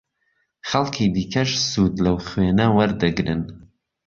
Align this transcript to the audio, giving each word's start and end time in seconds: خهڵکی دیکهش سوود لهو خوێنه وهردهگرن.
خهڵکی 0.69 1.05
دیکهش 1.15 1.49
سوود 1.69 1.95
لهو 2.03 2.17
خوێنه 2.27 2.65
وهردهگرن. 2.75 3.41